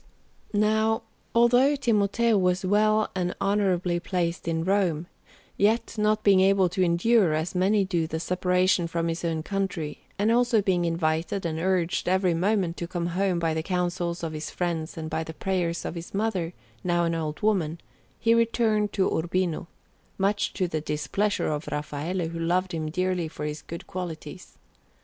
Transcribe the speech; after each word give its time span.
Now, 0.51 1.03
although 1.35 1.75
Timoteo 1.75 2.35
was 2.35 2.65
well 2.65 3.11
and 3.13 3.35
honourably 3.39 3.99
placed 3.99 4.47
in 4.47 4.63
Rome, 4.63 5.05
yet, 5.57 5.93
not 5.95 6.23
being 6.23 6.39
able 6.41 6.69
to 6.69 6.81
endure, 6.83 7.33
as 7.35 7.53
many 7.53 7.85
do, 7.85 8.07
the 8.07 8.19
separation 8.19 8.87
from 8.87 9.07
his 9.09 9.23
own 9.23 9.43
country, 9.43 9.99
and 10.17 10.31
also 10.31 10.59
being 10.59 10.85
invited 10.85 11.45
and 11.45 11.59
urged 11.59 12.09
every 12.09 12.33
moment 12.33 12.77
to 12.77 12.87
come 12.87 13.05
home 13.13 13.37
by 13.37 13.53
the 13.53 13.61
counsels 13.61 14.23
of 14.23 14.33
his 14.33 14.49
friends 14.49 14.97
and 14.97 15.07
by 15.07 15.23
the 15.23 15.35
prayers 15.35 15.85
of 15.85 15.93
his 15.93 16.15
mother, 16.15 16.53
now 16.83 17.03
an 17.03 17.13
old 17.13 17.41
woman, 17.41 17.79
he 18.19 18.33
returned 18.33 18.91
to 18.93 19.07
Urbino, 19.15 19.67
much 20.17 20.51
to 20.53 20.67
the 20.67 20.81
displeasure 20.81 21.49
of 21.49 21.69
Raffaello, 21.71 22.27
who 22.29 22.39
loved 22.39 22.71
him 22.73 22.89
dearly 22.89 23.27
for 23.27 23.45
his 23.45 23.61
good 23.61 23.85
qualities. 23.85 24.57